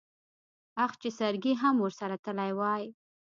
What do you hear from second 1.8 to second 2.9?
ورسره تلی وای.